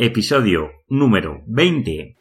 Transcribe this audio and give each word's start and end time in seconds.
episodio 0.00 0.70
número 0.88 1.42
20. 1.48 2.16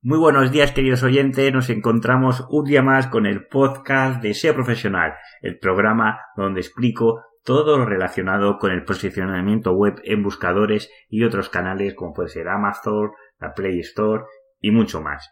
Muy 0.00 0.16
buenos 0.16 0.50
días 0.50 0.72
queridos 0.72 1.02
oyentes, 1.02 1.52
nos 1.52 1.68
encontramos 1.68 2.46
un 2.48 2.64
día 2.64 2.80
más 2.80 3.08
con 3.08 3.26
el 3.26 3.46
podcast 3.48 4.22
de 4.22 4.32
SEO 4.32 4.54
Profesional, 4.54 5.12
el 5.42 5.58
programa 5.58 6.20
donde 6.38 6.60
explico 6.62 7.20
todo 7.44 7.78
lo 7.78 7.84
relacionado 7.84 8.58
con 8.58 8.72
el 8.72 8.84
posicionamiento 8.84 9.72
web 9.72 10.00
en 10.04 10.22
buscadores 10.22 10.90
y 11.08 11.24
otros 11.24 11.48
canales 11.48 11.94
como 11.94 12.14
puede 12.14 12.28
ser 12.28 12.48
Amazon, 12.48 13.10
la 13.40 13.54
Play 13.54 13.80
Store 13.80 14.24
y 14.60 14.70
mucho 14.70 15.00
más. 15.00 15.30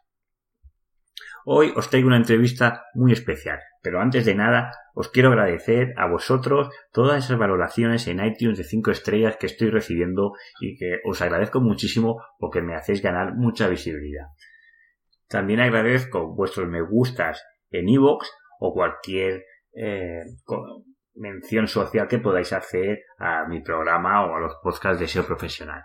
Hoy 1.45 1.73
os 1.77 1.89
traigo 1.91 2.09
una 2.09 2.17
entrevista 2.17 2.87
muy 2.95 3.13
especial, 3.13 3.61
pero 3.81 4.01
antes 4.01 4.25
de 4.25 4.35
nada 4.35 4.73
os 4.95 5.11
quiero 5.11 5.29
agradecer 5.29 5.95
a 5.97 6.09
vosotros 6.09 6.69
todas 6.91 7.25
esas 7.25 7.39
valoraciones 7.39 8.09
en 8.09 8.25
iTunes 8.25 8.59
de 8.59 8.65
5 8.65 8.91
estrellas 8.91 9.37
que 9.37 9.47
estoy 9.47 9.71
recibiendo 9.71 10.33
y 10.61 10.77
que 10.77 11.01
os 11.05 11.23
agradezco 11.23 11.61
muchísimo 11.61 12.21
porque 12.39 12.63
me 12.63 12.75
hacéis 12.75 13.01
ganar 13.01 13.37
mucha 13.37 13.69
visibilidad. 13.69 14.27
También 15.29 15.61
agradezco 15.61 16.35
vuestros 16.35 16.69
me 16.69 16.83
gustas 16.83 17.45
en 17.71 17.89
iVoox 17.89 18.29
o 18.59 18.73
cualquier 18.73 19.45
eh, 19.73 20.25
mención 21.15 21.69
social 21.69 22.09
que 22.09 22.19
podáis 22.19 22.53
hacer 22.53 23.05
a 23.19 23.47
mi 23.47 23.61
programa 23.61 24.27
o 24.27 24.37
a 24.37 24.41
los 24.41 24.57
podcasts 24.63 24.99
de 24.99 25.09
SEO 25.09 25.27
profesional. 25.27 25.83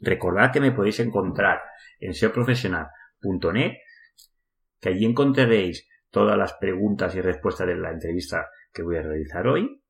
Recordad 0.00 0.52
que 0.52 0.60
me 0.60 0.72
podéis 0.72 1.00
encontrar 1.00 1.60
en 2.00 2.14
seoprofesional.net, 2.14 3.72
que 4.80 4.88
allí 4.88 5.04
encontraréis 5.04 5.86
todas 6.10 6.36
las 6.36 6.54
preguntas 6.54 7.14
y 7.14 7.20
respuestas 7.20 7.68
de 7.68 7.76
la 7.76 7.92
entrevista 7.92 8.48
que 8.72 8.82
voy 8.82 8.96
a 8.96 9.02
realizar 9.02 9.46
hoy. 9.46 9.82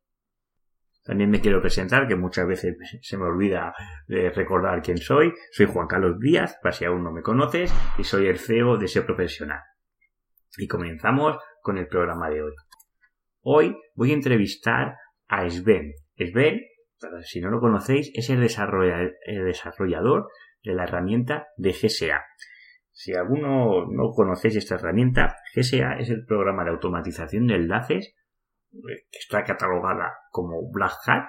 También 1.02 1.30
me 1.30 1.40
quiero 1.40 1.62
presentar, 1.62 2.06
que 2.06 2.14
muchas 2.14 2.46
veces 2.46 2.76
se 3.00 3.16
me 3.16 3.24
olvida 3.24 3.72
de 4.06 4.30
recordar 4.30 4.82
quién 4.82 4.98
soy. 4.98 5.32
Soy 5.50 5.66
Juan 5.66 5.86
Carlos 5.86 6.18
Díaz, 6.20 6.58
para 6.62 6.72
si 6.72 6.84
aún 6.84 7.02
no 7.02 7.10
me 7.10 7.22
conoces, 7.22 7.72
y 7.96 8.04
soy 8.04 8.26
el 8.26 8.38
CEO 8.38 8.76
de 8.76 8.86
SEO 8.86 9.06
Profesional. 9.06 9.60
Y 10.58 10.68
comenzamos 10.68 11.38
con 11.62 11.78
el 11.78 11.86
programa 11.86 12.28
de 12.28 12.42
hoy. 12.42 12.52
Hoy 13.42 13.76
voy 13.94 14.10
a 14.10 14.14
entrevistar 14.14 14.96
a 15.26 15.48
Sven. 15.48 15.94
Sven, 16.16 16.60
si 17.22 17.40
no 17.40 17.50
lo 17.50 17.60
conocéis, 17.60 18.10
es 18.14 18.28
el 18.28 18.40
desarrollador 18.40 20.28
de 20.62 20.74
la 20.74 20.84
herramienta 20.84 21.48
de 21.56 21.72
GSA. 21.72 22.22
Si 22.92 23.14
alguno 23.14 23.86
no 23.90 24.10
conocéis 24.10 24.56
esta 24.56 24.74
herramienta, 24.74 25.36
GSA 25.54 25.98
es 25.98 26.10
el 26.10 26.24
programa 26.26 26.64
de 26.64 26.70
automatización 26.70 27.46
de 27.46 27.54
enlaces 27.54 28.14
eh, 28.72 29.06
que 29.10 29.18
está 29.18 29.44
catalogada 29.44 30.12
como 30.30 30.70
Black 30.70 30.92
Hat, 31.06 31.24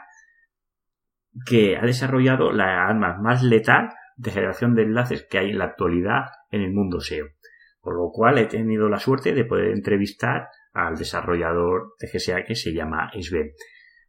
que 1.46 1.78
ha 1.78 1.86
desarrollado 1.86 2.52
la 2.52 2.86
arma 2.86 3.18
más 3.22 3.42
letal 3.44 3.90
de 4.18 4.32
generación 4.32 4.76
de 4.76 4.84
enlaces 4.84 5.26
que 5.30 5.38
hay 5.38 5.52
en 5.52 5.60
la 5.60 5.66
actualidad 5.66 6.26
en 6.52 6.62
el 6.62 6.74
mundo 6.74 7.00
SEO. 7.00 7.28
Por 7.80 7.96
lo 7.96 8.12
cual 8.12 8.38
he 8.38 8.46
tenido 8.46 8.90
la 8.90 9.00
suerte 9.00 9.34
de 9.34 9.46
poder 9.46 9.70
entrevistar 9.72 10.50
al 10.74 10.96
desarrollador 10.96 11.94
de 12.00 12.08
GSA 12.08 12.44
que 12.44 12.56
se 12.56 12.74
llama 12.74 13.12
Sven. 13.20 13.52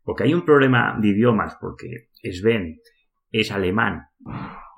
Porque 0.03 0.25
hay 0.25 0.34
un 0.34 0.45
problema 0.45 0.98
de 1.00 1.09
idiomas, 1.09 1.56
porque 1.61 2.09
Sven 2.23 2.81
es 3.31 3.50
alemán 3.50 4.09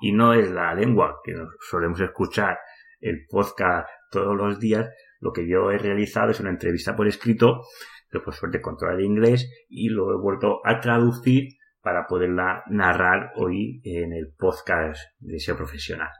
y 0.05 0.11
no 0.11 0.35
es 0.35 0.51
la 0.51 0.75
lengua 0.75 1.19
que 1.23 1.33
solemos 1.67 1.99
escuchar 1.99 2.59
el 2.99 3.25
podcast 3.27 3.89
todos 4.11 4.37
los 4.37 4.59
días, 4.59 4.87
lo 5.19 5.33
que 5.33 5.49
yo 5.49 5.71
he 5.71 5.79
realizado 5.79 6.29
es 6.29 6.39
una 6.39 6.51
entrevista 6.51 6.95
por 6.95 7.07
escrito, 7.07 7.63
que 8.11 8.19
por 8.19 8.35
suerte 8.35 8.61
controla 8.61 8.93
el 8.93 9.03
inglés 9.03 9.49
y 9.67 9.89
lo 9.89 10.13
he 10.13 10.21
vuelto 10.21 10.61
a 10.63 10.79
traducir 10.79 11.53
para 11.81 12.05
poderla 12.05 12.63
narrar 12.67 13.31
hoy 13.35 13.81
en 13.83 14.13
el 14.13 14.31
podcast 14.37 15.01
de 15.17 15.39
SEO 15.39 15.57
profesional. 15.57 16.11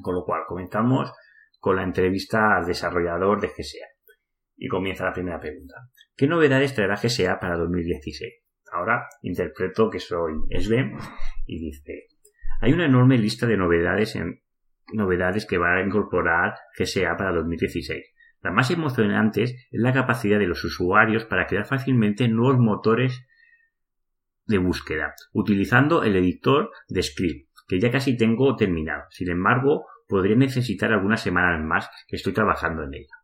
Con 0.00 0.14
lo 0.14 0.24
cual 0.24 0.42
comenzamos 0.46 1.12
con 1.58 1.74
la 1.74 1.82
entrevista 1.82 2.56
al 2.56 2.64
desarrollador 2.64 3.40
de 3.40 3.48
GSA. 3.48 3.88
Y 4.56 4.68
comienza 4.68 5.04
la 5.04 5.12
primera 5.12 5.40
pregunta. 5.40 5.74
¿Qué 6.14 6.28
novedades 6.28 6.76
traerá 6.76 6.94
GSA 6.94 7.40
para 7.40 7.56
2016? 7.56 8.32
Ahora 8.70 9.08
interpreto 9.22 9.90
que 9.90 9.98
soy 9.98 10.34
Sven 10.60 10.96
y 11.44 11.58
dice, 11.58 12.06
hay 12.62 12.72
una 12.72 12.86
enorme 12.86 13.18
lista 13.18 13.44
de 13.48 13.56
novedades, 13.56 14.14
que 15.46 15.58
va 15.58 15.74
a 15.74 15.82
incorporar 15.82 16.54
GSA 16.78 17.16
para 17.16 17.32
2016. 17.32 18.14
Las 18.40 18.54
más 18.54 18.70
emocionantes 18.70 19.50
es 19.50 19.80
la 19.80 19.92
capacidad 19.92 20.38
de 20.38 20.46
los 20.46 20.62
usuarios 20.64 21.24
para 21.24 21.48
crear 21.48 21.66
fácilmente 21.66 22.28
nuevos 22.28 22.60
motores 22.60 23.26
de 24.46 24.58
búsqueda, 24.58 25.12
utilizando 25.32 26.04
el 26.04 26.14
editor 26.14 26.70
de 26.88 27.02
script, 27.02 27.50
que 27.66 27.80
ya 27.80 27.90
casi 27.90 28.16
tengo 28.16 28.54
terminado. 28.54 29.06
Sin 29.10 29.28
embargo, 29.28 29.86
podría 30.06 30.36
necesitar 30.36 30.92
algunas 30.92 31.20
semanas 31.20 31.60
más 31.64 31.90
que 32.06 32.14
estoy 32.14 32.32
trabajando 32.32 32.84
en 32.84 32.94
ella. 32.94 33.16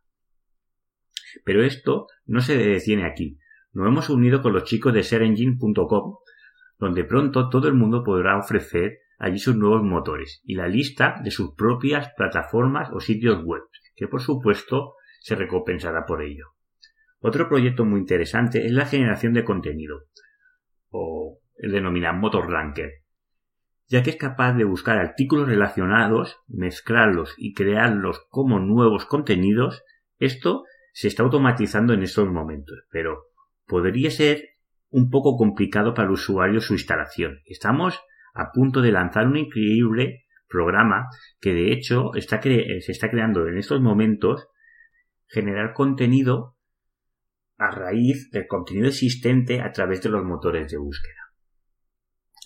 Pero 1.45 1.63
esto 1.63 2.07
no 2.25 2.41
se 2.41 2.57
detiene 2.57 3.05
aquí. 3.05 3.39
Nos 3.71 3.87
hemos 3.87 4.09
unido 4.09 4.41
con 4.41 4.51
los 4.51 4.65
chicos 4.65 4.93
de 4.93 5.01
ShareEngine.com, 5.01 6.17
donde 6.77 7.05
pronto 7.05 7.47
todo 7.47 7.69
el 7.69 7.75
mundo 7.75 8.03
podrá 8.03 8.37
ofrecer 8.37 8.97
allí 9.19 9.37
sus 9.37 9.55
nuevos 9.55 9.83
motores 9.83 10.41
y 10.43 10.55
la 10.55 10.67
lista 10.67 11.19
de 11.23 11.29
sus 11.29 11.53
propias 11.53 12.11
plataformas 12.15 12.89
o 12.91 12.99
sitios 12.99 13.43
web, 13.43 13.61
que 13.95 14.07
por 14.07 14.21
supuesto 14.21 14.95
se 15.19 15.35
recompensará 15.35 16.05
por 16.05 16.23
ello. 16.23 16.47
Otro 17.19 17.49
proyecto 17.49 17.83
muy 17.83 17.99
interesante 17.99 18.65
es 18.65 18.71
la 18.71 18.85
generación 18.85 19.33
de 19.33 19.43
contenido, 19.43 20.05
o 20.89 21.39
el 21.57 21.73
denominado 21.73 22.15
Motor 22.15 22.49
Ranker, 22.49 22.91
ya 23.87 24.03
que 24.03 24.11
es 24.11 24.15
capaz 24.15 24.53
de 24.53 24.63
buscar 24.63 24.97
artículos 24.97 25.47
relacionados, 25.47 26.37
mezclarlos 26.47 27.35
y 27.37 27.53
crearlos 27.53 28.25
como 28.29 28.59
nuevos 28.59 29.05
contenidos. 29.05 29.83
Esto 30.17 30.63
se 30.93 31.09
está 31.09 31.23
automatizando 31.23 31.93
en 31.93 32.03
estos 32.03 32.29
momentos, 32.29 32.85
pero 32.89 33.25
podría 33.65 34.11
ser 34.11 34.49
un 34.89 35.09
poco 35.09 35.35
complicado 35.35 35.93
para 35.93 36.07
el 36.07 36.13
usuario 36.13 36.61
su 36.61 36.73
instalación. 36.73 37.41
Estamos 37.45 37.99
a 38.33 38.51
punto 38.51 38.81
de 38.81 38.91
lanzar 38.91 39.27
un 39.27 39.37
increíble 39.37 40.25
programa 40.47 41.07
que 41.39 41.53
de 41.53 41.71
hecho 41.71 42.13
está 42.15 42.41
se 42.41 42.91
está 42.91 43.09
creando 43.09 43.47
en 43.47 43.57
estos 43.57 43.81
momentos 43.81 44.47
generar 45.27 45.73
contenido 45.73 46.57
a 47.57 47.71
raíz 47.71 48.31
del 48.31 48.47
contenido 48.47 48.87
existente 48.87 49.61
a 49.61 49.71
través 49.71 50.01
de 50.01 50.09
los 50.09 50.23
motores 50.23 50.71
de 50.71 50.77
búsqueda. 50.77 51.19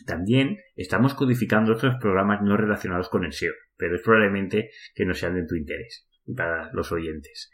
También 0.06 0.58
estamos 0.76 1.14
codificando 1.14 1.74
otros 1.74 1.96
programas 2.02 2.42
no 2.42 2.58
relacionados 2.58 3.10
con 3.10 3.24
el 3.24 3.32
SEO, 3.32 3.54
pero 3.78 3.96
es 3.96 4.02
probablemente 4.02 4.72
que 4.96 5.06
no 5.06 5.14
sean 5.14 5.36
de 5.36 5.46
tu 5.46 5.56
interés 5.56 6.08
y 6.26 6.34
para 6.34 6.72
los 6.74 6.92
oyentes. 6.92 7.52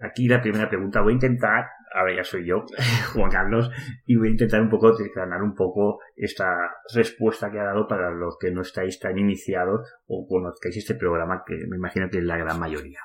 Aquí 0.00 0.26
la 0.26 0.40
primera 0.40 0.68
pregunta 0.68 1.00
voy 1.00 1.12
a 1.12 1.14
intentar, 1.14 1.66
ahora 1.92 2.16
ya 2.16 2.24
soy 2.24 2.46
yo, 2.46 2.64
Juan 3.14 3.30
Carlos, 3.30 3.70
y 4.06 4.16
voy 4.16 4.28
a 4.28 4.30
intentar 4.32 4.60
un 4.60 4.70
poco 4.70 4.96
desgranar 4.96 5.42
un 5.42 5.54
poco 5.54 6.00
esta 6.16 6.46
respuesta 6.94 7.50
que 7.50 7.58
ha 7.58 7.64
dado 7.64 7.86
para 7.86 8.10
los 8.10 8.36
que 8.38 8.50
no 8.50 8.62
estáis 8.62 8.98
tan 8.98 9.18
iniciados 9.18 9.88
o 10.06 10.26
conozcáis 10.26 10.76
este 10.76 10.94
programa 10.94 11.42
que 11.46 11.54
me 11.68 11.76
imagino 11.76 12.08
que 12.10 12.18
es 12.18 12.24
la 12.24 12.36
gran 12.36 12.58
mayoría. 12.58 13.00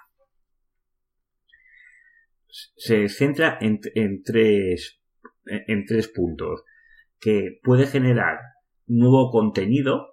Se 2.48 3.10
centra 3.10 3.58
en, 3.62 3.80
tres, 4.24 5.02
en 5.46 5.86
tres 5.86 6.08
puntos. 6.08 6.64
Que 7.20 7.60
puede 7.64 7.88
generar 7.88 8.38
nuevo 8.86 9.32
contenido 9.32 10.10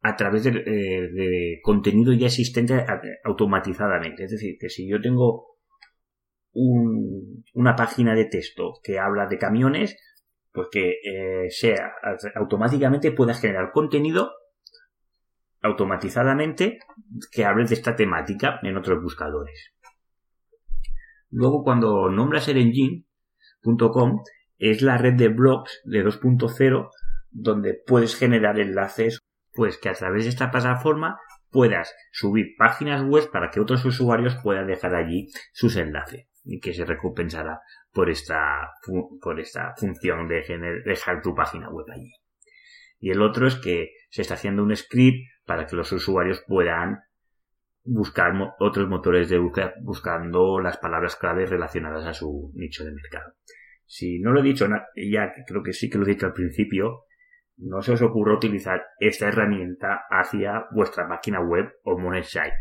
a 0.00 0.16
través 0.16 0.44
de, 0.44 0.50
eh, 0.50 1.08
de 1.12 1.60
contenido 1.62 2.12
ya 2.12 2.26
existente 2.26 2.84
automatizadamente. 3.24 4.24
Es 4.24 4.32
decir, 4.32 4.56
que 4.58 4.68
si 4.68 4.88
yo 4.88 5.00
tengo 5.00 5.55
una 6.56 7.76
página 7.76 8.14
de 8.14 8.24
texto 8.24 8.74
que 8.82 8.98
habla 8.98 9.26
de 9.26 9.38
camiones, 9.38 9.96
pues 10.52 10.68
que 10.70 10.94
eh, 11.04 11.50
sea 11.50 11.92
automáticamente 12.34 13.12
pueda 13.12 13.34
generar 13.34 13.72
contenido 13.72 14.32
automatizadamente 15.60 16.78
que 17.30 17.44
hable 17.44 17.66
de 17.66 17.74
esta 17.74 17.94
temática 17.94 18.58
en 18.62 18.76
otros 18.76 19.02
buscadores. 19.02 19.74
Luego 21.30 21.62
cuando 21.62 22.08
nombras 22.08 22.48
el 22.48 22.58
engine.com 22.58 24.22
es 24.58 24.80
la 24.80 24.96
red 24.96 25.14
de 25.14 25.28
blogs 25.28 25.82
de 25.84 26.04
2.0 26.04 26.90
donde 27.30 27.74
puedes 27.86 28.16
generar 28.16 28.58
enlaces 28.58 29.20
pues 29.52 29.76
que 29.76 29.90
a 29.90 29.94
través 29.94 30.24
de 30.24 30.30
esta 30.30 30.50
plataforma 30.50 31.18
puedas 31.50 31.94
subir 32.12 32.54
páginas 32.56 33.02
web 33.02 33.30
para 33.30 33.50
que 33.50 33.60
otros 33.60 33.84
usuarios 33.84 34.36
puedan 34.42 34.66
dejar 34.66 34.94
allí 34.94 35.28
sus 35.52 35.76
enlaces 35.76 36.26
que 36.60 36.72
se 36.72 36.84
recompensará 36.84 37.60
por 37.92 38.10
esta, 38.10 38.72
por 39.20 39.40
esta 39.40 39.74
función 39.76 40.28
de 40.28 40.42
dejar 40.84 41.22
tu 41.22 41.34
página 41.34 41.70
web 41.70 41.86
allí. 41.90 42.12
Y 42.98 43.10
el 43.10 43.22
otro 43.22 43.46
es 43.46 43.56
que 43.56 43.90
se 44.10 44.22
está 44.22 44.34
haciendo 44.34 44.62
un 44.62 44.74
script 44.74 45.28
para 45.44 45.66
que 45.66 45.76
los 45.76 45.92
usuarios 45.92 46.42
puedan 46.46 47.00
buscar 47.84 48.32
otros 48.58 48.88
motores 48.88 49.28
de 49.28 49.38
búsqueda 49.38 49.74
buscando 49.82 50.60
las 50.60 50.76
palabras 50.76 51.16
clave 51.16 51.46
relacionadas 51.46 52.04
a 52.04 52.14
su 52.14 52.52
nicho 52.54 52.84
de 52.84 52.92
mercado. 52.92 53.34
Si 53.84 54.18
no 54.18 54.32
lo 54.32 54.40
he 54.40 54.42
dicho 54.42 54.66
ya, 54.96 55.32
creo 55.46 55.62
que 55.62 55.72
sí 55.72 55.88
que 55.88 55.98
lo 55.98 56.04
he 56.04 56.08
dicho 56.10 56.26
al 56.26 56.32
principio, 56.32 57.04
no 57.58 57.80
se 57.80 57.92
os 57.92 58.02
ocurra 58.02 58.34
utilizar 58.34 58.82
esta 58.98 59.28
herramienta 59.28 60.04
hacia 60.10 60.66
vuestra 60.72 61.06
máquina 61.06 61.40
web 61.40 61.72
o 61.84 61.98
Monetsite. 61.98 62.56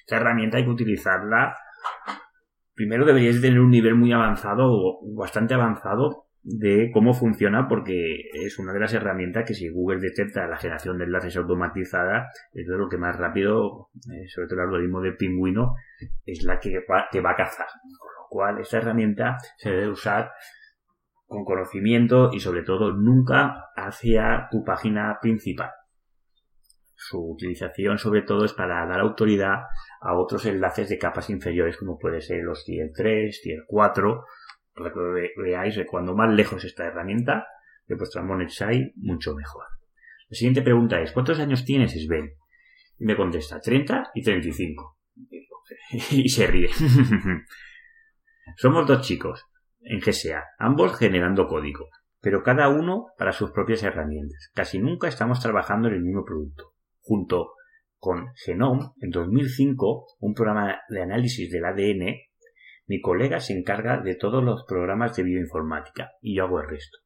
Esta 0.00 0.16
herramienta 0.16 0.56
hay 0.56 0.64
que 0.64 0.70
utilizarla. 0.70 1.54
Primero 2.74 3.04
deberíais 3.04 3.40
tener 3.40 3.60
un 3.60 3.70
nivel 3.70 3.94
muy 3.94 4.12
avanzado 4.12 4.64
o 4.66 5.00
bastante 5.16 5.54
avanzado 5.54 6.26
de 6.42 6.90
cómo 6.92 7.14
funciona 7.14 7.66
porque 7.68 8.28
es 8.34 8.58
una 8.58 8.72
de 8.72 8.80
las 8.80 8.92
herramientas 8.92 9.44
que 9.46 9.54
si 9.54 9.70
Google 9.70 10.00
detecta 10.00 10.46
la 10.46 10.58
generación 10.58 10.98
de 10.98 11.04
enlaces 11.04 11.36
automatizada 11.36 12.28
es 12.52 12.66
lo 12.66 12.88
que 12.88 12.98
más 12.98 13.16
rápido, 13.16 13.88
eh, 14.12 14.28
sobre 14.28 14.48
todo 14.48 14.60
el 14.60 14.66
algoritmo 14.66 15.00
de 15.00 15.12
pingüino, 15.12 15.74
es 16.26 16.42
la 16.44 16.58
que 16.58 16.80
va, 16.80 17.08
va 17.24 17.30
a 17.30 17.36
cazar. 17.36 17.66
Con 17.98 18.12
lo 18.18 18.28
cual 18.28 18.60
esta 18.60 18.76
herramienta 18.76 19.38
se 19.56 19.70
debe 19.70 19.88
usar 19.88 20.32
con 21.26 21.44
conocimiento 21.44 22.30
y 22.32 22.40
sobre 22.40 22.62
todo 22.62 22.92
nunca 22.92 23.70
hacia 23.74 24.48
tu 24.50 24.62
página 24.64 25.18
principal. 25.22 25.70
Su 26.94 27.32
utilización 27.32 27.98
sobre 27.98 28.22
todo 28.22 28.44
es 28.44 28.52
para 28.52 28.86
dar 28.86 29.00
autoridad 29.00 29.62
a 30.04 30.14
otros 30.14 30.44
enlaces 30.44 30.90
de 30.90 30.98
capas 30.98 31.30
inferiores 31.30 31.78
como 31.78 31.98
puede 31.98 32.20
ser 32.20 32.44
los 32.44 32.62
tier 32.64 32.90
3, 32.94 33.40
tier 33.42 33.64
4, 33.66 34.24
para 34.74 34.92
que 34.92 35.32
veáis 35.36 35.76
de 35.76 35.86
cuando 35.86 36.14
más 36.14 36.32
lejos 36.32 36.62
esta 36.64 36.84
herramienta 36.84 37.46
de 37.86 37.94
vuestra 37.94 38.22
Monetsite, 38.22 38.92
mucho 38.96 39.34
mejor. 39.34 39.64
La 40.28 40.36
siguiente 40.36 40.60
pregunta 40.62 41.00
es, 41.00 41.10
¿cuántos 41.12 41.40
años 41.40 41.64
tienes, 41.64 41.92
Sven? 41.92 42.34
Y 42.98 43.06
me 43.06 43.16
contesta, 43.16 43.60
30 43.60 44.10
y 44.14 44.22
35. 44.22 44.98
Y 46.10 46.28
se 46.28 46.46
ríe. 46.46 46.68
Somos 48.56 48.86
dos 48.86 49.00
chicos, 49.06 49.46
en 49.80 50.00
GSA, 50.00 50.44
ambos 50.58 50.98
generando 50.98 51.46
código, 51.46 51.88
pero 52.20 52.42
cada 52.42 52.68
uno 52.68 53.06
para 53.16 53.32
sus 53.32 53.52
propias 53.52 53.82
herramientas. 53.82 54.50
Casi 54.54 54.78
nunca 54.78 55.08
estamos 55.08 55.40
trabajando 55.40 55.88
en 55.88 55.94
el 55.94 56.02
mismo 56.02 56.24
producto. 56.24 56.74
Junto 57.00 57.52
con 58.04 58.34
Genome, 58.34 58.90
en 59.00 59.08
2005, 59.08 60.06
un 60.20 60.34
programa 60.34 60.78
de 60.90 61.00
análisis 61.00 61.50
del 61.50 61.64
ADN, 61.64 62.18
mi 62.86 63.00
colega 63.00 63.40
se 63.40 63.56
encarga 63.56 64.02
de 64.02 64.14
todos 64.14 64.44
los 64.44 64.66
programas 64.68 65.16
de 65.16 65.22
bioinformática 65.22 66.10
y 66.20 66.36
yo 66.36 66.44
hago 66.44 66.60
el 66.60 66.68
resto. 66.68 66.98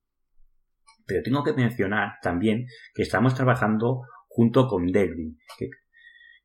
Pero 1.06 1.22
tengo 1.22 1.44
que 1.44 1.52
mencionar 1.52 2.14
también 2.20 2.66
que 2.94 3.02
estamos 3.02 3.36
trabajando 3.36 4.00
junto 4.26 4.66
con 4.66 4.86
Delvin, 4.86 5.38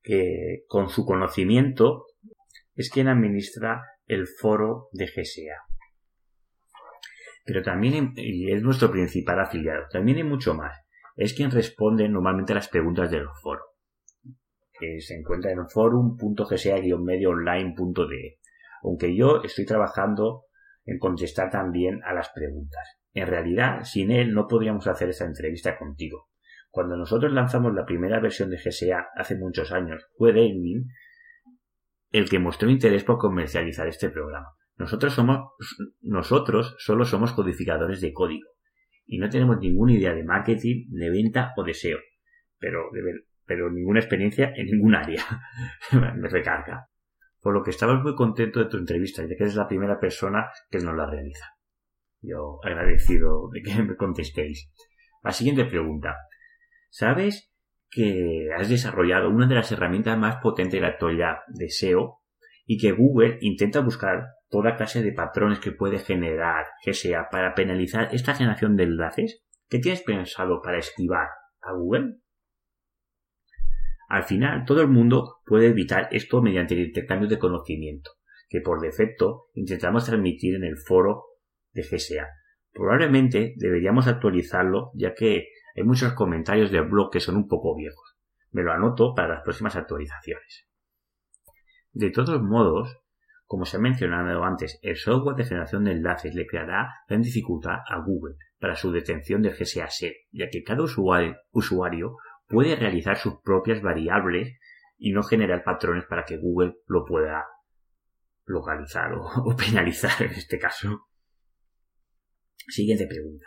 que, 0.03 0.65
con 0.67 0.87
su 0.89 1.03
conocimiento 1.03 2.05
es 2.75 2.91
quien 2.91 3.07
administra 3.07 3.81
el 4.05 4.27
foro 4.27 4.89
de 4.91 5.07
GSA 5.07 5.73
pero 7.45 7.61
también 7.61 8.13
es 8.15 8.61
nuestro 8.63 8.89
principal 8.89 9.37
afiliado. 9.41 9.83
También 9.91 10.15
hay 10.15 10.23
mucho 10.23 10.53
más. 10.53 10.79
Es 11.17 11.33
quien 11.33 11.51
responde 11.51 12.07
normalmente 12.07 12.53
a 12.53 12.55
las 12.55 12.69
preguntas 12.69 13.11
de 13.11 13.19
los 13.19 13.37
foros, 13.41 13.65
se 14.99 15.15
encuentra 15.15 15.51
en 15.51 15.67
forum.gsa-medioonline.de, 15.67 18.39
aunque 18.83 19.15
yo 19.15 19.41
estoy 19.43 19.65
trabajando 19.65 20.45
en 20.85 20.99
contestar 20.99 21.49
también 21.49 22.01
a 22.03 22.13
las 22.13 22.29
preguntas. 22.29 22.99
En 23.13 23.27
realidad, 23.27 23.83
sin 23.83 24.11
él 24.11 24.33
no 24.33 24.47
podríamos 24.47 24.87
hacer 24.87 25.09
esta 25.09 25.25
entrevista 25.25 25.77
contigo. 25.77 26.29
Cuando 26.69 26.97
nosotros 26.97 27.31
lanzamos 27.31 27.73
la 27.73 27.85
primera 27.85 28.19
versión 28.19 28.49
de 28.49 28.57
GSA 28.57 29.07
hace 29.15 29.37
muchos 29.37 29.71
años, 29.71 30.07
fue 30.17 30.33
Damien 30.33 30.87
el 32.11 32.29
que 32.29 32.39
mostró 32.39 32.69
interés 32.69 33.03
por 33.03 33.17
comercializar 33.17 33.87
este 33.87 34.09
programa. 34.09 34.49
Nosotros 34.77 35.13
somos, 35.13 35.51
nosotros 36.01 36.75
solo 36.79 37.05
somos 37.05 37.33
codificadores 37.33 38.01
de 38.01 38.13
código 38.13 38.49
y 39.05 39.19
no 39.19 39.29
tenemos 39.29 39.59
ninguna 39.59 39.93
idea 39.93 40.13
de 40.13 40.23
marketing, 40.23 40.85
de 40.89 41.09
venta 41.09 41.53
o 41.57 41.63
de 41.63 41.73
SEO, 41.73 41.99
pero, 42.57 42.89
pero 43.45 43.71
ninguna 43.71 43.99
experiencia 43.99 44.53
en 44.55 44.67
ningún 44.67 44.95
área. 44.95 45.23
me 45.91 46.27
recarga. 46.29 46.87
Por 47.39 47.53
lo 47.53 47.63
que 47.63 47.71
estamos 47.71 48.01
muy 48.01 48.15
contentos 48.15 48.63
de 48.63 48.69
tu 48.69 48.77
entrevista, 48.77 49.21
ya 49.23 49.35
que 49.35 49.43
eres 49.43 49.55
la 49.55 49.67
primera 49.67 49.99
persona 49.99 50.49
que 50.69 50.79
nos 50.79 50.95
la 50.95 51.05
realiza. 51.05 51.45
Yo 52.21 52.59
agradecido 52.63 53.49
de 53.51 53.61
que 53.61 53.83
me 53.83 53.97
contestéis. 53.97 54.71
La 55.21 55.31
siguiente 55.31 55.65
pregunta. 55.65 56.15
¿Sabes 56.89 57.53
que 57.89 58.47
has 58.57 58.69
desarrollado 58.69 59.29
una 59.29 59.47
de 59.47 59.55
las 59.55 59.71
herramientas 59.71 60.17
más 60.17 60.37
potentes 60.37 60.79
de 60.79 60.81
la 60.81 60.93
actualidad 60.93 61.37
de 61.47 61.69
SEO 61.69 62.21
y 62.65 62.77
que 62.77 62.91
Google 62.91 63.37
intenta 63.41 63.81
buscar 63.81 64.25
toda 64.49 64.75
clase 64.75 65.03
de 65.03 65.11
patrones 65.11 65.59
que 65.59 65.71
puede 65.71 65.99
generar 65.99 66.65
GSA 66.85 67.27
para 67.29 67.53
penalizar 67.55 68.09
esta 68.13 68.35
generación 68.35 68.75
de 68.75 68.83
enlaces? 68.83 69.43
¿Qué 69.69 69.79
tienes 69.79 70.01
pensado 70.01 70.61
para 70.61 70.77
esquivar 70.77 71.27
a 71.61 71.73
Google? 71.73 72.19
Al 74.13 74.25
final, 74.25 74.63
todo 74.63 74.79
el 74.83 74.89
mundo 74.89 75.39
puede 75.43 75.69
evitar 75.69 76.07
esto 76.11 76.39
mediante 76.39 76.75
el 76.75 76.81
intercambio 76.81 77.27
de 77.27 77.39
conocimiento, 77.39 78.11
que 78.47 78.61
por 78.61 78.79
defecto 78.79 79.47
intentamos 79.55 80.05
transmitir 80.05 80.53
en 80.53 80.65
el 80.65 80.77
foro 80.77 81.23
de 81.71 81.81
GSA. 81.81 82.27
Probablemente 82.71 83.55
deberíamos 83.57 84.05
actualizarlo 84.05 84.91
ya 84.93 85.15
que 85.15 85.47
hay 85.75 85.83
muchos 85.83 86.13
comentarios 86.13 86.69
del 86.69 86.87
blog 86.87 87.09
que 87.11 87.19
son 87.19 87.37
un 87.37 87.47
poco 87.47 87.75
viejos. 87.75 88.15
Me 88.51 88.61
lo 88.61 88.71
anoto 88.71 89.15
para 89.15 89.29
las 89.29 89.43
próximas 89.43 89.75
actualizaciones. 89.75 90.67
De 91.91 92.11
todos 92.11 92.39
modos, 92.39 92.95
como 93.45 93.65
se 93.65 93.77
ha 93.77 93.79
mencionado 93.79 94.43
antes, 94.43 94.77
el 94.83 94.95
software 94.95 95.37
de 95.37 95.45
generación 95.45 95.85
de 95.85 95.93
enlaces 95.93 96.35
le 96.35 96.45
creará 96.45 96.87
gran 97.07 97.23
dificultad 97.23 97.79
a 97.89 97.97
Google 98.05 98.35
para 98.59 98.75
su 98.75 98.91
detención 98.91 99.41
del 99.41 99.55
GSA 99.55 99.87
set, 99.89 100.13
ya 100.31 100.49
que 100.51 100.61
cada 100.61 100.83
usuario, 100.83 102.15
puede 102.47 102.75
realizar 102.75 103.17
sus 103.17 103.41
propias 103.41 103.81
variables 103.81 104.57
y 104.97 105.11
no 105.11 105.23
generar 105.23 105.63
patrones 105.63 106.05
para 106.05 106.23
que 106.23 106.37
Google 106.37 106.75
lo 106.87 107.05
pueda 107.05 107.45
localizar 108.45 109.13
o, 109.13 109.55
penalizar 109.57 110.21
en 110.21 110.31
este 110.31 110.59
caso. 110.59 111.07
Siguiente 112.67 113.07
pregunta. 113.07 113.45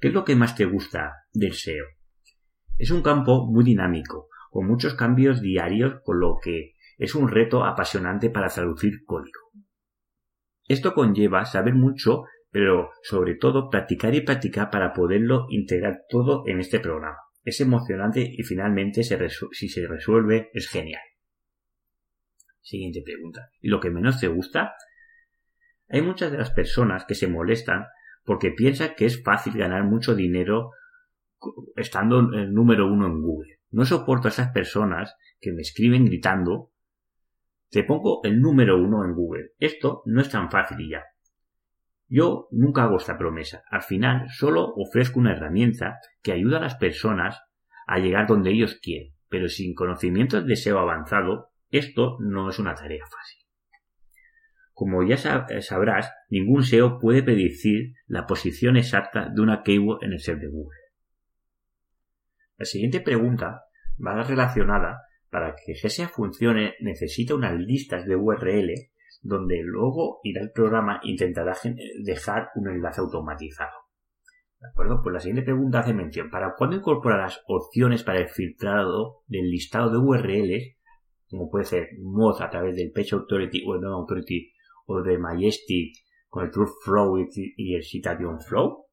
¿Qué 0.00 0.08
es 0.08 0.14
lo 0.14 0.24
que 0.24 0.36
más 0.36 0.54
te 0.54 0.64
gusta 0.64 1.12
del 1.32 1.54
SEO? 1.54 1.86
Es 2.76 2.90
un 2.90 3.02
campo 3.02 3.46
muy 3.50 3.64
dinámico, 3.64 4.28
con 4.50 4.66
muchos 4.66 4.94
cambios 4.94 5.40
diarios, 5.40 6.00
con 6.04 6.20
lo 6.20 6.36
que 6.42 6.74
es 6.98 7.14
un 7.14 7.28
reto 7.28 7.64
apasionante 7.64 8.30
para 8.30 8.48
traducir 8.48 9.04
código. 9.04 9.40
Esto 10.66 10.94
conlleva 10.94 11.44
saber 11.46 11.74
mucho, 11.74 12.24
pero 12.50 12.90
sobre 13.02 13.34
todo 13.34 13.70
practicar 13.70 14.14
y 14.14 14.20
practicar 14.20 14.70
para 14.70 14.92
poderlo 14.92 15.46
integrar 15.48 16.02
todo 16.08 16.44
en 16.46 16.60
este 16.60 16.78
programa. 16.78 17.16
Es 17.48 17.62
emocionante 17.62 18.20
y 18.20 18.42
finalmente 18.42 19.02
si 19.02 19.68
se 19.70 19.86
resuelve 19.86 20.50
es 20.52 20.68
genial. 20.68 21.00
Siguiente 22.60 23.00
pregunta. 23.02 23.48
¿Y 23.62 23.68
lo 23.68 23.80
que 23.80 23.88
menos 23.88 24.20
te 24.20 24.28
gusta? 24.28 24.74
Hay 25.88 26.02
muchas 26.02 26.30
de 26.30 26.36
las 26.36 26.50
personas 26.50 27.06
que 27.06 27.14
se 27.14 27.26
molestan 27.26 27.86
porque 28.22 28.50
piensan 28.50 28.94
que 28.94 29.06
es 29.06 29.22
fácil 29.22 29.54
ganar 29.54 29.84
mucho 29.84 30.14
dinero 30.14 30.72
estando 31.74 32.18
el 32.18 32.52
número 32.52 32.86
uno 32.86 33.06
en 33.06 33.22
Google. 33.22 33.60
No 33.70 33.86
soporto 33.86 34.28
a 34.28 34.30
esas 34.30 34.52
personas 34.52 35.16
que 35.40 35.50
me 35.50 35.62
escriben 35.62 36.04
gritando 36.04 36.70
te 37.70 37.82
pongo 37.82 38.20
el 38.24 38.42
número 38.42 38.76
uno 38.76 39.06
en 39.06 39.14
Google. 39.14 39.52
Esto 39.58 40.02
no 40.04 40.20
es 40.20 40.28
tan 40.28 40.50
fácil 40.50 40.80
y 40.80 40.90
ya. 40.90 41.02
Yo 42.08 42.48
nunca 42.50 42.84
hago 42.84 42.96
esta 42.96 43.18
promesa. 43.18 43.62
Al 43.70 43.82
final 43.82 44.28
solo 44.30 44.72
ofrezco 44.76 45.20
una 45.20 45.32
herramienta 45.32 45.98
que 46.22 46.32
ayuda 46.32 46.56
a 46.56 46.62
las 46.62 46.76
personas 46.76 47.40
a 47.86 47.98
llegar 47.98 48.26
donde 48.26 48.50
ellos 48.50 48.78
quieren. 48.82 49.14
Pero 49.28 49.48
sin 49.48 49.74
conocimientos 49.74 50.46
de 50.46 50.56
SEO 50.56 50.78
avanzado, 50.78 51.50
esto 51.70 52.16
no 52.20 52.48
es 52.48 52.58
una 52.58 52.74
tarea 52.74 53.04
fácil. 53.04 53.44
Como 54.72 55.02
ya 55.02 55.16
sabrás, 55.16 56.10
ningún 56.30 56.62
SEO 56.62 56.98
puede 56.98 57.22
predecir 57.22 57.94
la 58.06 58.26
posición 58.26 58.76
exacta 58.76 59.28
de 59.28 59.42
una 59.42 59.62
keyword 59.62 60.04
en 60.04 60.12
el 60.12 60.20
SEO 60.20 60.36
de 60.36 60.48
Google. 60.48 60.78
La 62.56 62.64
siguiente 62.64 63.00
pregunta 63.00 63.64
va 64.04 64.22
relacionada 64.22 65.02
para 65.30 65.54
que 65.54 65.74
GSA 65.74 66.08
funcione 66.08 66.74
necesita 66.80 67.34
unas 67.34 67.58
listas 67.58 68.06
de 68.06 68.16
URL 68.16 68.72
donde 69.20 69.60
luego 69.62 70.20
irá 70.22 70.42
el 70.42 70.52
programa 70.52 71.00
intentará 71.02 71.56
dejar 72.04 72.48
un 72.54 72.68
enlace 72.68 73.00
automatizado. 73.00 73.72
¿De 74.60 74.68
acuerdo? 74.68 75.00
Pues 75.02 75.12
la 75.12 75.20
siguiente 75.20 75.44
pregunta 75.44 75.80
hace 75.80 75.94
mención. 75.94 76.30
¿Para 76.30 76.54
cuándo 76.56 76.76
incorporarás 76.76 77.42
opciones 77.46 78.02
para 78.02 78.20
el 78.20 78.28
filtrado 78.28 79.22
del 79.26 79.50
listado 79.50 79.90
de 79.90 79.98
URLs, 79.98 80.76
como 81.28 81.48
puede 81.50 81.64
ser 81.64 81.88
Moz 82.02 82.40
a 82.40 82.50
través 82.50 82.74
del 82.74 82.90
Page 82.90 83.14
Authority 83.14 83.64
o 83.66 83.74
el 83.74 83.80
Web 83.80 83.92
Authority 83.92 84.52
o 84.86 85.02
de 85.02 85.18
Majestic 85.18 85.94
con 86.28 86.44
el 86.44 86.50
Truth 86.50 86.82
Flow 86.84 87.18
y 87.56 87.74
el 87.74 87.82
Citation 87.84 88.40
Flow? 88.40 88.86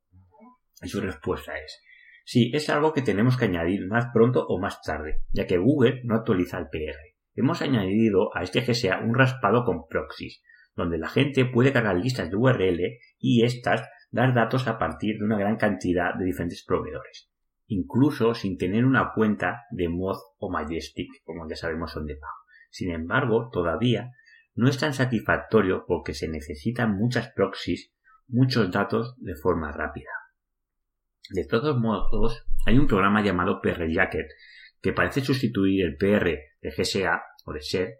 Y 0.81 0.87
su 0.87 1.01
respuesta 1.01 1.53
es, 1.57 1.81
Sí, 2.27 2.49
es 2.55 2.69
algo 2.71 2.91
que 2.91 3.03
tenemos 3.03 3.37
que 3.37 3.45
añadir 3.45 3.87
más 3.87 4.07
pronto 4.11 4.47
o 4.47 4.59
más 4.59 4.81
tarde, 4.81 5.21
ya 5.31 5.45
que 5.45 5.59
Google 5.59 6.01
no 6.05 6.15
actualiza 6.15 6.57
el 6.57 6.69
PR. 6.69 7.14
Hemos 7.35 7.61
añadido 7.61 8.35
a 8.35 8.43
este 8.43 8.61
GSA 8.61 8.99
un 8.99 9.13
raspado 9.13 9.65
con 9.65 9.87
proxies, 9.87 10.41
donde 10.73 10.97
la 10.97 11.09
gente 11.09 11.45
puede 11.45 11.73
cargar 11.73 11.97
listas 11.97 12.29
de 12.29 12.37
URL 12.37 12.81
y 13.19 13.43
estas 13.43 13.87
dar 14.09 14.33
datos 14.33 14.67
a 14.67 14.77
partir 14.77 15.17
de 15.19 15.25
una 15.25 15.37
gran 15.37 15.57
cantidad 15.57 16.15
de 16.15 16.23
diferentes 16.23 16.63
proveedores, 16.63 17.29
incluso 17.67 18.33
sin 18.33 18.57
tener 18.57 18.85
una 18.85 19.11
cuenta 19.13 19.63
de 19.71 19.89
Moz 19.89 20.17
o 20.37 20.49
Majestic, 20.49 21.09
como 21.25 21.47
ya 21.49 21.57
sabemos 21.57 21.91
son 21.91 22.05
de 22.05 22.15
pago. 22.15 22.33
Sin 22.69 22.91
embargo, 22.91 23.49
todavía 23.51 24.11
no 24.53 24.69
es 24.69 24.77
tan 24.77 24.93
satisfactorio 24.93 25.83
porque 25.85 26.13
se 26.13 26.29
necesitan 26.29 26.97
muchas 26.97 27.33
proxies, 27.33 27.93
muchos 28.27 28.71
datos 28.71 29.15
de 29.17 29.35
forma 29.35 29.73
rápida. 29.73 30.09
De 31.31 31.45
todos 31.45 31.77
modos, 31.77 32.45
hay 32.65 32.77
un 32.77 32.87
programa 32.87 33.21
llamado 33.21 33.59
PRJacket 33.61 34.27
que 34.85 34.93
parece 34.93 35.21
sustituir 35.21 35.83
el 35.83 35.97
PR 35.97 36.29
de 36.61 36.69
GSA 36.69 37.19
o 37.45 37.53
de 37.53 37.61
SER 37.61 37.95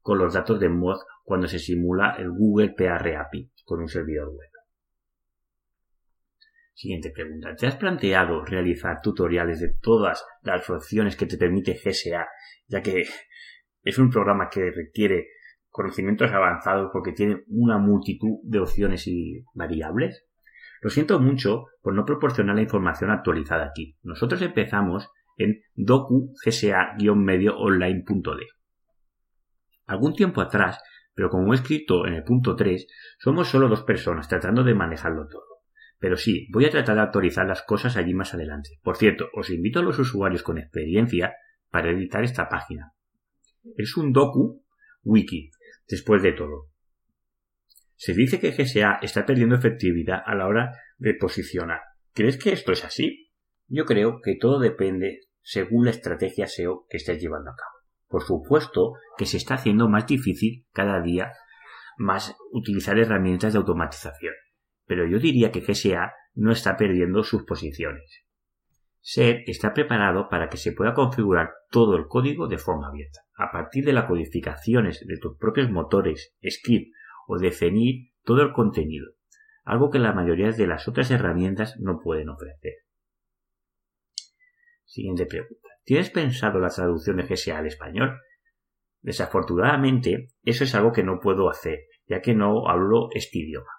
con 0.00 0.18
los 0.18 0.34
datos 0.34 0.60
de 0.60 0.68
Moz 0.68 1.04
cuando 1.24 1.48
se 1.48 1.58
simula 1.58 2.14
el 2.16 2.30
Google 2.30 2.74
PR 2.76 3.16
API 3.16 3.50
con 3.64 3.80
un 3.80 3.88
servidor 3.88 4.28
web. 4.28 4.48
Siguiente 6.74 7.10
pregunta. 7.10 7.56
¿Te 7.56 7.66
has 7.66 7.74
planteado 7.74 8.44
realizar 8.44 9.00
tutoriales 9.02 9.58
de 9.58 9.74
todas 9.82 10.24
las 10.42 10.70
opciones 10.70 11.16
que 11.16 11.26
te 11.26 11.38
permite 11.38 11.74
GSA, 11.74 12.28
ya 12.68 12.82
que 12.82 13.02
es 13.82 13.98
un 13.98 14.08
programa 14.08 14.48
que 14.48 14.70
requiere 14.70 15.26
conocimientos 15.70 16.30
avanzados 16.30 16.90
porque 16.92 17.14
tiene 17.14 17.42
una 17.48 17.78
multitud 17.78 18.38
de 18.44 18.60
opciones 18.60 19.08
y 19.08 19.44
variables? 19.54 20.24
Lo 20.82 20.90
siento 20.90 21.18
mucho 21.18 21.64
por 21.82 21.94
no 21.94 22.04
proporcionar 22.04 22.54
la 22.54 22.62
información 22.62 23.10
actualizada 23.10 23.66
aquí. 23.66 23.98
Nosotros 24.04 24.40
empezamos 24.40 25.10
en 25.38 25.62
docu 25.74 26.34
gsa-medio 26.44 27.56
online.de. 27.56 28.46
Algún 29.86 30.12
tiempo 30.14 30.42
atrás, 30.42 30.78
pero 31.14 31.30
como 31.30 31.52
he 31.52 31.56
escrito 31.56 32.06
en 32.06 32.14
el 32.14 32.24
punto 32.24 32.54
3, 32.54 32.86
somos 33.18 33.48
solo 33.48 33.68
dos 33.68 33.82
personas 33.82 34.28
tratando 34.28 34.62
de 34.64 34.74
manejarlo 34.74 35.26
todo. 35.28 35.62
Pero 35.98 36.16
sí, 36.16 36.46
voy 36.52 36.64
a 36.66 36.70
tratar 36.70 36.96
de 36.96 37.02
actualizar 37.02 37.46
las 37.46 37.62
cosas 37.62 37.96
allí 37.96 38.14
más 38.14 38.34
adelante. 38.34 38.78
Por 38.82 38.96
cierto, 38.96 39.28
os 39.34 39.50
invito 39.50 39.80
a 39.80 39.82
los 39.82 39.98
usuarios 39.98 40.42
con 40.42 40.58
experiencia 40.58 41.34
para 41.70 41.90
editar 41.90 42.22
esta 42.22 42.48
página. 42.48 42.92
Es 43.76 43.96
un 43.96 44.12
docu 44.12 44.62
wiki, 45.02 45.50
después 45.88 46.22
de 46.22 46.32
todo. 46.32 46.68
Se 47.96 48.14
dice 48.14 48.38
que 48.38 48.52
GSA 48.52 49.00
está 49.02 49.26
perdiendo 49.26 49.56
efectividad 49.56 50.22
a 50.24 50.36
la 50.36 50.46
hora 50.46 50.72
de 50.98 51.14
posicionar. 51.14 51.80
¿Crees 52.12 52.36
que 52.36 52.52
esto 52.52 52.70
es 52.72 52.84
así? 52.84 53.32
Yo 53.66 53.84
creo 53.84 54.20
que 54.22 54.36
todo 54.36 54.60
depende 54.60 55.27
según 55.48 55.86
la 55.86 55.92
estrategia 55.92 56.46
SEO 56.46 56.84
que 56.90 56.98
estés 56.98 57.22
llevando 57.22 57.50
a 57.50 57.56
cabo. 57.56 57.72
Por 58.06 58.22
supuesto 58.22 58.92
que 59.16 59.24
se 59.24 59.38
está 59.38 59.54
haciendo 59.54 59.88
más 59.88 60.06
difícil 60.06 60.66
cada 60.74 61.00
día 61.00 61.32
más 61.96 62.36
utilizar 62.52 62.98
herramientas 62.98 63.54
de 63.54 63.58
automatización, 63.58 64.34
pero 64.84 65.06
yo 65.06 65.18
diría 65.18 65.50
que 65.50 65.62
GSA 65.62 66.12
no 66.34 66.52
está 66.52 66.76
perdiendo 66.76 67.22
sus 67.22 67.44
posiciones. 67.44 68.26
SER 69.00 69.44
está 69.46 69.72
preparado 69.72 70.28
para 70.28 70.50
que 70.50 70.58
se 70.58 70.72
pueda 70.72 70.92
configurar 70.92 71.54
todo 71.70 71.96
el 71.96 72.08
código 72.08 72.46
de 72.46 72.58
forma 72.58 72.88
abierta, 72.88 73.20
a 73.34 73.50
partir 73.50 73.86
de 73.86 73.94
las 73.94 74.04
codificaciones 74.04 75.02
de 75.06 75.16
tus 75.16 75.38
propios 75.38 75.70
motores, 75.70 76.36
script 76.46 76.92
o 77.26 77.38
definir 77.38 78.10
todo 78.22 78.42
el 78.42 78.52
contenido, 78.52 79.12
algo 79.64 79.88
que 79.88 79.98
la 79.98 80.12
mayoría 80.12 80.52
de 80.52 80.66
las 80.66 80.88
otras 80.88 81.10
herramientas 81.10 81.76
no 81.78 82.00
pueden 82.00 82.28
ofrecer. 82.28 82.74
Siguiente 84.88 85.26
pregunta. 85.26 85.68
¿Tienes 85.84 86.08
pensado 86.08 86.58
la 86.60 86.70
traducción 86.70 87.18
de 87.18 87.24
GSA 87.24 87.58
al 87.58 87.66
español? 87.66 88.18
Desafortunadamente, 89.02 90.28
eso 90.42 90.64
es 90.64 90.74
algo 90.74 90.92
que 90.92 91.02
no 91.02 91.20
puedo 91.20 91.50
hacer, 91.50 91.80
ya 92.06 92.22
que 92.22 92.34
no 92.34 92.66
hablo 92.66 93.10
este 93.12 93.40
idioma. 93.40 93.70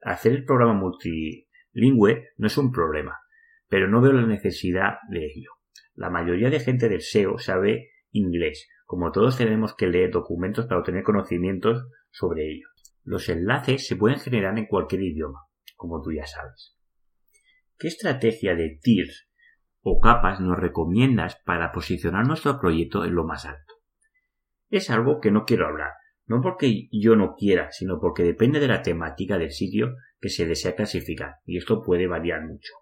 Hacer 0.00 0.32
el 0.32 0.44
programa 0.44 0.74
multilingüe 0.74 2.28
no 2.36 2.46
es 2.46 2.56
un 2.56 2.70
problema, 2.70 3.18
pero 3.66 3.88
no 3.88 4.00
veo 4.00 4.12
la 4.12 4.26
necesidad 4.26 4.98
de 5.10 5.26
ello. 5.26 5.50
La 5.94 6.08
mayoría 6.08 6.50
de 6.50 6.60
gente 6.60 6.88
del 6.88 7.00
SEO 7.00 7.38
sabe 7.38 7.90
inglés, 8.12 8.68
como 8.86 9.10
todos 9.10 9.38
tenemos 9.38 9.74
que 9.74 9.88
leer 9.88 10.12
documentos 10.12 10.66
para 10.66 10.78
obtener 10.78 11.02
conocimientos 11.02 11.88
sobre 12.12 12.48
ello. 12.48 12.68
Los 13.02 13.28
enlaces 13.28 13.88
se 13.88 13.96
pueden 13.96 14.20
generar 14.20 14.56
en 14.56 14.66
cualquier 14.66 15.02
idioma, 15.02 15.40
como 15.74 16.00
tú 16.00 16.12
ya 16.12 16.26
sabes. 16.26 16.76
¿Qué 17.76 17.88
estrategia 17.88 18.54
de 18.54 18.78
tiers 18.80 19.27
o 19.82 20.00
capas 20.00 20.40
nos 20.40 20.58
recomiendas 20.58 21.36
para 21.44 21.72
posicionar 21.72 22.26
nuestro 22.26 22.58
proyecto 22.60 23.04
en 23.04 23.14
lo 23.14 23.24
más 23.24 23.44
alto? 23.44 23.74
Es 24.70 24.90
algo 24.90 25.20
que 25.20 25.30
no 25.30 25.44
quiero 25.44 25.66
hablar, 25.66 25.92
no 26.26 26.42
porque 26.42 26.88
yo 26.92 27.16
no 27.16 27.34
quiera, 27.34 27.72
sino 27.72 27.98
porque 28.00 28.22
depende 28.22 28.60
de 28.60 28.68
la 28.68 28.82
temática 28.82 29.38
del 29.38 29.50
sitio 29.50 29.96
que 30.20 30.28
se 30.28 30.46
desea 30.46 30.74
clasificar, 30.74 31.36
y 31.46 31.56
esto 31.56 31.82
puede 31.82 32.06
variar 32.06 32.44
mucho. 32.44 32.72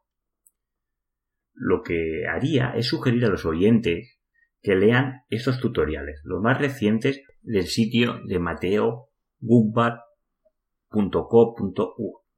Lo 1.52 1.82
que 1.82 2.26
haría 2.26 2.72
es 2.76 2.86
sugerir 2.86 3.24
a 3.24 3.28
los 3.28 3.44
oyentes 3.46 4.18
que 4.60 4.74
lean 4.74 5.22
estos 5.28 5.60
tutoriales, 5.60 6.20
los 6.24 6.42
más 6.42 6.58
recientes 6.58 7.22
del 7.40 7.66
sitio 7.66 8.20
de 8.26 8.38
Mateo. 8.40 9.10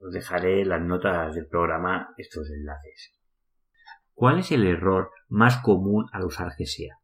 Os 0.01 0.13
dejaré 0.13 0.65
las 0.65 0.83
notas 0.83 1.35
del 1.35 1.49
programa 1.49 2.15
estos 2.19 2.51
enlaces. 2.51 3.18
¿Cuál 4.19 4.41
es 4.41 4.51
el 4.51 4.67
error 4.67 5.13
más 5.29 5.59
común 5.59 6.07
al 6.13 6.25
usar 6.25 6.49
GSA? 6.59 6.99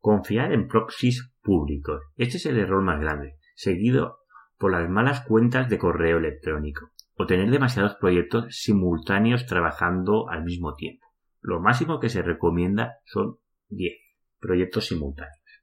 Confiar 0.00 0.52
en 0.52 0.66
proxies 0.66 1.32
públicos. 1.42 2.02
Este 2.16 2.38
es 2.38 2.46
el 2.46 2.58
error 2.58 2.82
más 2.82 2.98
grande, 2.98 3.36
seguido 3.54 4.18
por 4.58 4.72
las 4.72 4.90
malas 4.90 5.20
cuentas 5.24 5.68
de 5.68 5.78
correo 5.78 6.18
electrónico 6.18 6.90
o 7.14 7.24
tener 7.26 7.52
demasiados 7.52 7.94
proyectos 8.00 8.46
simultáneos 8.50 9.46
trabajando 9.46 10.28
al 10.28 10.42
mismo 10.42 10.74
tiempo. 10.74 11.06
Lo 11.40 11.60
máximo 11.60 12.00
que 12.00 12.08
se 12.08 12.22
recomienda 12.22 12.96
son 13.04 13.38
10 13.68 13.92
proyectos 14.40 14.86
simultáneos. 14.86 15.62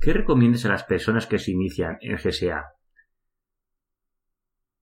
¿Qué 0.00 0.12
recomiendas 0.12 0.66
a 0.66 0.68
las 0.68 0.84
personas 0.84 1.26
que 1.26 1.38
se 1.38 1.52
inician 1.52 1.96
en 2.02 2.18
GSA? 2.18 2.62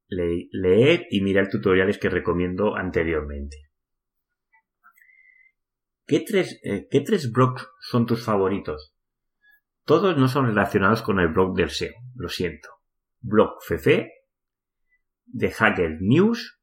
leed 0.08 1.02
y 1.10 1.20
mirad 1.20 1.48
tutoriales 1.48 1.96
que 1.98 2.08
recomiendo 2.08 2.74
anteriormente. 2.74 3.69
¿Qué 6.10 6.24
tres, 6.26 6.58
eh, 6.64 6.88
¿Qué 6.90 7.02
tres 7.02 7.30
blogs 7.30 7.68
son 7.78 8.04
tus 8.04 8.24
favoritos? 8.24 8.96
Todos 9.84 10.16
no 10.16 10.26
son 10.26 10.46
relacionados 10.46 11.02
con 11.02 11.20
el 11.20 11.28
blog 11.28 11.54
del 11.54 11.70
SEO, 11.70 11.94
lo 12.16 12.28
siento. 12.28 12.68
Blog 13.20 13.62
Fefe, 13.64 14.10
de 15.26 15.50
Hacker 15.52 15.98
News 16.00 16.60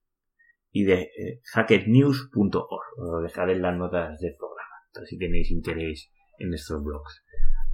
y 0.70 0.84
de 0.84 1.04
eh, 1.04 1.42
hackernews.org. 1.54 3.00
Os 3.00 3.24
dejaré 3.24 3.54
en 3.54 3.62
las 3.62 3.78
notas 3.78 4.20
del 4.20 4.36
programa, 4.36 5.06
si 5.06 5.18
tenéis 5.18 5.50
interés 5.50 6.12
en 6.40 6.54
estos 6.54 6.84
blogs. 6.84 7.24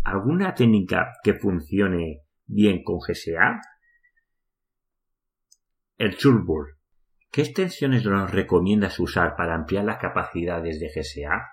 ¿Alguna 0.03 0.53
técnica 0.53 1.13
que 1.23 1.33
funcione 1.33 2.21
bien 2.45 2.83
con 2.83 2.99
GSA? 2.99 3.61
El 5.97 6.17
Churbull. 6.17 6.77
¿Qué 7.31 7.41
extensiones 7.41 8.05
nos 8.05 8.29
recomiendas 8.29 8.99
usar 8.99 9.35
para 9.35 9.55
ampliar 9.55 9.85
las 9.85 9.97
capacidades 9.97 10.79
de 10.79 10.91
GSA? 10.93 11.52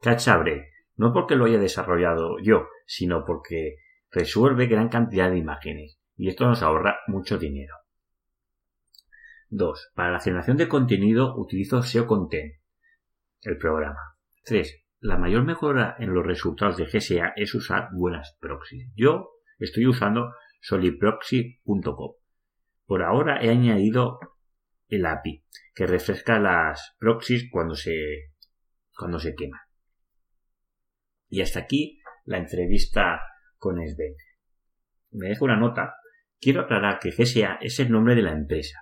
CatchAbre. 0.00 0.70
No 0.96 1.12
porque 1.12 1.36
lo 1.36 1.44
haya 1.44 1.58
desarrollado 1.58 2.38
yo, 2.40 2.66
sino 2.86 3.24
porque 3.24 3.76
resuelve 4.10 4.66
gran 4.66 4.88
cantidad 4.88 5.30
de 5.30 5.38
imágenes 5.38 5.98
y 6.16 6.28
esto 6.28 6.46
nos 6.46 6.62
ahorra 6.62 6.98
mucho 7.06 7.38
dinero. 7.38 7.74
2. 9.50 9.92
Para 9.94 10.12
la 10.12 10.20
generación 10.20 10.56
de 10.56 10.68
contenido 10.68 11.36
utilizo 11.36 11.82
SEO 11.82 12.06
Content, 12.06 12.54
el 13.42 13.56
programa. 13.56 14.16
3 14.44 14.88
la 15.00 15.16
mayor 15.16 15.44
mejora 15.44 15.94
en 15.98 16.12
los 16.12 16.26
resultados 16.26 16.76
de 16.76 16.86
GSA 16.86 17.32
es 17.36 17.54
usar 17.54 17.90
buenas 17.92 18.36
proxies. 18.40 18.90
Yo 18.96 19.30
estoy 19.58 19.86
usando 19.86 20.32
soliproxy.com. 20.60 22.14
Por 22.84 23.02
ahora 23.02 23.40
he 23.40 23.50
añadido 23.50 24.18
el 24.88 25.06
API 25.06 25.44
que 25.74 25.86
refresca 25.86 26.40
las 26.40 26.96
proxies 26.98 27.48
cuando 27.50 27.76
se, 27.76 28.32
cuando 28.96 29.20
se 29.20 29.34
quema. 29.36 29.67
Y 31.28 31.42
hasta 31.42 31.60
aquí 31.60 32.00
la 32.24 32.38
entrevista 32.38 33.20
con 33.56 33.76
Sven. 33.86 34.14
Me 35.10 35.28
dejo 35.28 35.44
una 35.44 35.56
nota. 35.56 35.94
Quiero 36.40 36.62
aclarar 36.62 36.98
que 36.98 37.10
GSA 37.10 37.58
es 37.60 37.80
el 37.80 37.90
nombre 37.90 38.14
de 38.14 38.22
la 38.22 38.32
empresa 38.32 38.78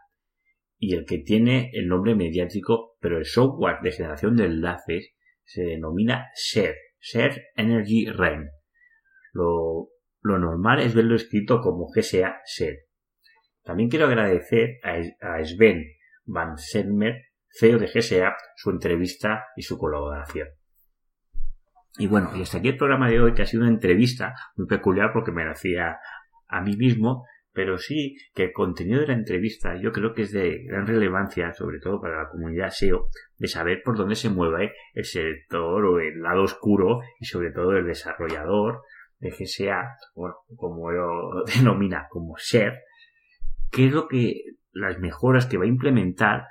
y 0.79 0.95
el 0.95 1.07
que 1.07 1.19
tiene 1.19 1.71
el 1.73 1.88
nombre 1.88 2.15
mediático, 2.15 2.97
pero 3.00 3.19
el 3.19 3.25
software 3.25 3.79
de 3.83 3.93
generación 3.93 4.37
de 4.37 4.47
enlaces 4.47 5.15
se 5.45 5.62
denomina 5.62 6.26
SER, 6.35 6.75
SER 6.99 7.47
Energy 7.55 8.07
Rain. 8.11 8.49
Lo, 9.33 9.88
normal 10.23 10.81
es 10.81 10.95
verlo 10.95 11.15
escrito 11.15 11.61
como 11.61 11.88
GSA 11.95 12.41
SER. 12.45 12.76
También 13.62 13.88
quiero 13.88 14.07
agradecer 14.07 14.79
a, 14.83 15.45
Sven 15.45 15.85
Van 16.25 16.59
Selmer, 16.59 17.23
CEO 17.49 17.79
de 17.79 17.87
GSA, 17.87 18.37
su 18.57 18.71
entrevista 18.71 19.45
y 19.57 19.62
su 19.62 19.79
colaboración. 19.79 20.49
Y 21.99 22.07
bueno, 22.07 22.31
y 22.37 22.43
hasta 22.43 22.59
aquí 22.59 22.69
el 22.69 22.76
programa 22.76 23.09
de 23.09 23.21
hoy, 23.21 23.35
que 23.35 23.43
ha 23.43 23.47
sido 23.47 23.62
una 23.62 23.73
entrevista 23.73 24.35
muy 24.57 24.67
peculiar 24.67 25.12
porque 25.12 25.33
me 25.33 25.45
la 25.45 25.53
hacía 25.53 25.99
a 26.49 26.61
mí 26.61 26.76
mismo, 26.76 27.25
pero 27.53 27.79
sí 27.79 28.17
que 28.35 28.45
el 28.45 28.53
contenido 28.53 29.00
de 29.00 29.07
la 29.07 29.15
entrevista 29.15 29.81
yo 29.81 29.91
creo 29.91 30.12
que 30.12 30.23
es 30.23 30.33
de 30.33 30.65
gran 30.65 30.87
relevancia, 30.87 31.55
sobre 31.55 31.79
todo 31.81 32.00
para 32.00 32.23
la 32.25 32.29
comunidad 32.29 32.69
SEO, 32.69 33.09
de 33.38 33.49
saber 33.49 33.81
por 33.83 33.97
dónde 33.97 34.15
se 34.15 34.29
mueve 34.29 34.75
el 34.93 35.05
sector 35.07 35.85
o 35.87 35.99
el 35.99 36.21
lado 36.21 36.43
oscuro 36.43 37.00
y 37.19 37.25
sobre 37.25 37.53
todo 37.53 37.73
el 37.73 37.87
desarrollador 37.87 38.83
de 39.19 39.31
GSA, 39.31 39.97
bueno, 40.15 40.35
como 40.55 40.91
lo 40.91 41.45
denomina 41.57 42.07
como 42.11 42.35
SER, 42.37 42.75
qué 43.71 43.87
es 43.87 43.93
lo 43.93 44.07
que 44.07 44.35
las 44.73 44.99
mejoras 44.99 45.47
que 45.47 45.57
va 45.57 45.65
a 45.65 45.69
implementar 45.69 46.45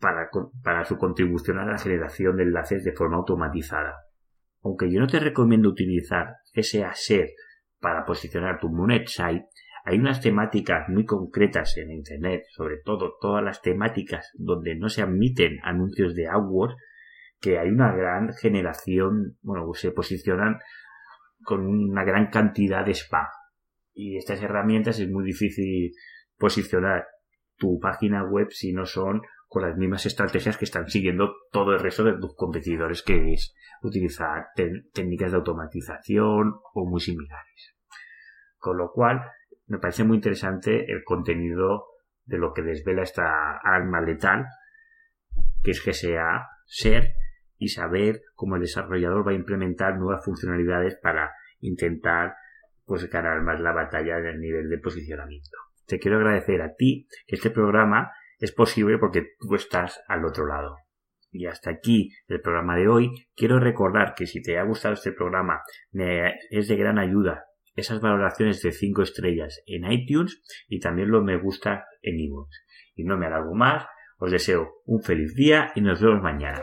para, 0.00 0.30
para 0.62 0.86
su 0.86 0.96
contribución 0.96 1.58
a 1.58 1.66
la 1.66 1.76
generación 1.76 2.36
de 2.36 2.44
enlaces 2.44 2.84
de 2.84 2.92
forma 2.92 3.16
automatizada. 3.16 3.96
Aunque 4.62 4.90
yo 4.90 5.00
no 5.00 5.06
te 5.06 5.20
recomiendo 5.20 5.68
utilizar 5.68 6.36
GSA 6.54 6.92
SER 6.94 7.28
para 7.80 8.04
posicionar 8.04 8.58
tu 8.60 8.68
Monet 8.68 9.06
site, 9.08 9.46
hay 9.84 9.98
unas 9.98 10.20
temáticas 10.20 10.88
muy 10.88 11.04
concretas 11.04 11.76
en 11.78 11.90
Internet, 11.90 12.42
sobre 12.50 12.76
todo 12.84 13.14
todas 13.20 13.42
las 13.42 13.62
temáticas 13.62 14.30
donde 14.34 14.76
no 14.76 14.88
se 14.88 15.02
admiten 15.02 15.58
anuncios 15.62 16.14
de 16.14 16.28
AdWords, 16.28 16.76
que 17.40 17.58
hay 17.58 17.68
una 17.68 17.94
gran 17.94 18.34
generación, 18.34 19.38
bueno, 19.40 19.72
se 19.74 19.92
posicionan 19.92 20.58
con 21.42 21.66
una 21.66 22.04
gran 22.04 22.30
cantidad 22.30 22.84
de 22.84 22.94
spam. 22.94 23.26
Y 23.94 24.16
estas 24.16 24.42
herramientas 24.42 24.98
es 25.00 25.08
muy 25.08 25.24
difícil 25.24 25.92
posicionar 26.36 27.06
tu 27.56 27.78
página 27.80 28.24
web 28.24 28.48
si 28.50 28.72
no 28.72 28.86
son 28.86 29.22
con 29.48 29.62
las 29.62 29.76
mismas 29.76 30.04
estrategias 30.04 30.58
que 30.58 30.66
están 30.66 30.88
siguiendo 30.88 31.34
todo 31.50 31.72
el 31.72 31.80
resto 31.80 32.04
de 32.04 32.18
tus 32.18 32.36
competidores, 32.36 33.02
que 33.02 33.32
es 33.32 33.54
utilizar 33.82 34.48
técnicas 34.92 35.32
de 35.32 35.38
automatización 35.38 36.54
o 36.74 36.86
muy 36.86 37.00
similares. 37.00 37.74
Con 38.58 38.76
lo 38.76 38.92
cual, 38.92 39.22
me 39.66 39.78
parece 39.78 40.04
muy 40.04 40.16
interesante 40.16 40.92
el 40.92 41.02
contenido 41.02 41.86
de 42.24 42.38
lo 42.38 42.52
que 42.52 42.62
desvela 42.62 43.02
esta 43.02 43.56
arma 43.62 44.02
letal, 44.02 44.46
que 45.62 45.70
es 45.70 45.80
que 45.80 45.94
sea 45.94 46.46
ser 46.66 47.14
y 47.56 47.68
saber 47.68 48.20
cómo 48.34 48.56
el 48.56 48.62
desarrollador 48.62 49.26
va 49.26 49.32
a 49.32 49.36
implementar 49.36 49.96
nuevas 49.96 50.24
funcionalidades 50.24 50.96
para 51.02 51.32
intentar 51.60 52.34
pues 52.84 53.08
ganar 53.10 53.42
más 53.42 53.60
la 53.60 53.72
batalla 53.72 54.18
en 54.18 54.26
el 54.26 54.40
nivel 54.40 54.68
de 54.68 54.78
posicionamiento. 54.78 55.56
Te 55.86 55.98
quiero 55.98 56.18
agradecer 56.18 56.60
a 56.60 56.74
ti 56.74 57.06
que 57.26 57.36
este 57.36 57.50
programa 57.50 58.12
es 58.38 58.52
posible 58.52 58.98
porque 58.98 59.26
tú 59.38 59.54
estás 59.54 60.00
al 60.08 60.24
otro 60.24 60.46
lado. 60.46 60.76
Y 61.30 61.46
hasta 61.46 61.70
aquí 61.70 62.10
el 62.26 62.40
programa 62.40 62.76
de 62.76 62.88
hoy. 62.88 63.10
Quiero 63.36 63.60
recordar 63.60 64.14
que 64.14 64.26
si 64.26 64.40
te 64.40 64.58
ha 64.58 64.64
gustado 64.64 64.94
este 64.94 65.12
programa 65.12 65.60
me 65.90 66.34
es 66.50 66.68
de 66.68 66.76
gran 66.76 66.98
ayuda 66.98 67.44
esas 67.78 68.00
valoraciones 68.00 68.60
de 68.62 68.72
5 68.72 69.02
estrellas 69.02 69.62
en 69.66 69.90
iTunes 69.90 70.42
y 70.68 70.80
también 70.80 71.10
lo 71.10 71.22
me 71.22 71.36
gusta 71.38 71.86
en 72.02 72.18
iVoox. 72.18 72.50
Y 72.94 73.04
no 73.04 73.16
me 73.16 73.26
alargo 73.26 73.54
más, 73.54 73.86
os 74.18 74.32
deseo 74.32 74.82
un 74.84 75.02
feliz 75.02 75.34
día 75.34 75.70
y 75.74 75.80
nos 75.80 76.00
vemos 76.00 76.22
mañana. 76.22 76.62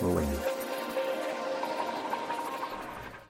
Muy 0.00 0.12
buen. 0.14 0.53